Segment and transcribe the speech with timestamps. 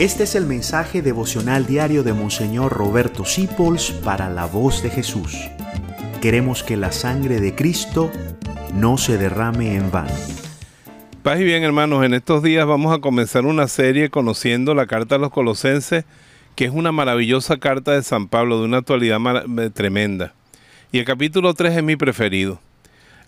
[0.00, 5.36] Este es el mensaje devocional diario de Monseñor Roberto Sipols para la voz de Jesús.
[6.22, 8.10] Queremos que la sangre de Cristo
[8.72, 10.14] no se derrame en vano.
[11.22, 15.16] Paz y bien hermanos, en estos días vamos a comenzar una serie conociendo la carta
[15.16, 16.06] a los colosenses,
[16.56, 19.18] que es una maravillosa carta de San Pablo de una actualidad
[19.74, 20.32] tremenda.
[20.92, 22.58] Y el capítulo 3 es mi preferido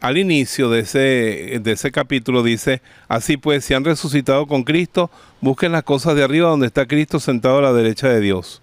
[0.03, 5.13] al inicio de ese, de ese capítulo dice, así pues, si han resucitado con Cristo,
[5.41, 8.63] busquen las cosas de arriba donde está Cristo sentado a la derecha de Dios.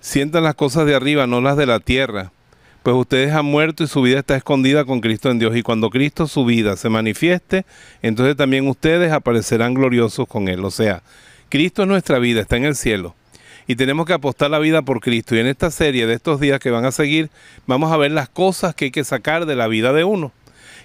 [0.00, 2.30] Sientan las cosas de arriba, no las de la tierra,
[2.82, 5.56] pues ustedes han muerto y su vida está escondida con Cristo en Dios.
[5.56, 7.64] Y cuando Cristo su vida se manifieste,
[8.02, 10.62] entonces también ustedes aparecerán gloriosos con Él.
[10.66, 11.02] O sea,
[11.48, 13.14] Cristo es nuestra vida, está en el cielo
[13.66, 15.34] y tenemos que apostar la vida por Cristo.
[15.34, 17.30] Y en esta serie de estos días que van a seguir,
[17.66, 20.32] vamos a ver las cosas que hay que sacar de la vida de uno.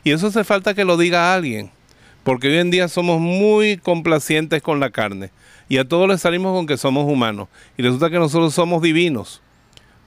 [0.04, 1.72] Y eso hace falta que lo diga alguien,
[2.24, 5.32] porque hoy en día somos muy complacientes con la carne
[5.70, 7.50] y a todos les salimos con que somos humanos.
[7.78, 9.42] Y resulta que nosotros somos divinos,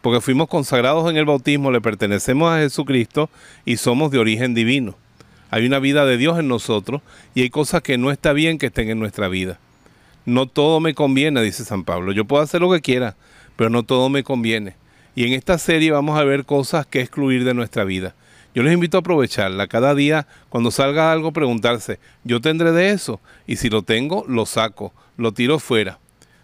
[0.01, 3.29] porque fuimos consagrados en el bautismo, le pertenecemos a Jesucristo
[3.65, 4.97] y somos de origen divino.
[5.51, 7.03] Hay una vida de Dios en nosotros
[7.35, 9.59] y hay cosas que no está bien que estén en nuestra vida
[10.27, 12.13] no todo me conviene, dice San Pablo.
[12.13, 13.17] Yo puedo hacer lo que quiera,
[13.57, 14.77] pero no todo me conviene.
[15.15, 18.15] Y en esta serie vamos a ver cosas que excluir de nuestra vida.
[18.55, 19.69] Yo les invito a aprovecharla.
[19.69, 23.21] Cada día, cuando salga algo, preguntarse, ¿yo tendré de eso?
[23.47, 25.99] Y si lo tengo, lo saco, lo tiro fuera.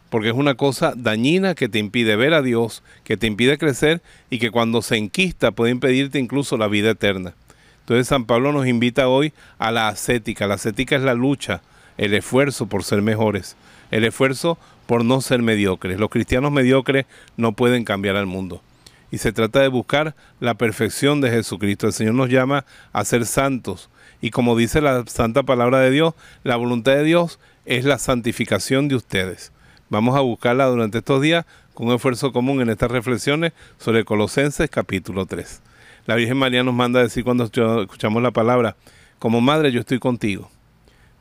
[0.09, 4.03] Porque es una cosa dañina que te impide ver a Dios, que te impide crecer
[4.31, 7.35] y que cuando se enquista puede impedirte incluso la vida eterna.
[7.81, 10.47] Entonces San Pablo nos invita hoy a la ascética.
[10.47, 11.63] La ascética es la lucha,
[11.99, 13.57] el esfuerzo por ser mejores
[13.91, 15.99] el esfuerzo por no ser mediocres.
[15.99, 18.63] Los cristianos mediocres no pueden cambiar al mundo.
[19.11, 21.87] Y se trata de buscar la perfección de Jesucristo.
[21.87, 23.89] El Señor nos llama a ser santos.
[24.21, 28.89] Y como dice la santa palabra de Dios, la voluntad de Dios es la santificación
[28.89, 29.53] de ustedes.
[29.89, 34.69] Vamos a buscarla durante estos días con un esfuerzo común en estas reflexiones sobre Colosenses
[34.71, 35.62] capítulo 3.
[36.06, 38.77] La Virgen María nos manda a decir cuando escuchamos la palabra,
[39.19, 40.51] como madre yo estoy contigo,